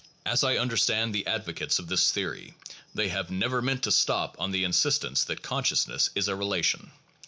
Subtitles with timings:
[0.25, 2.55] As I understand the advocates of this theory,
[2.91, 6.91] they have never meant to stop on the insistence that conscious ness is a relation.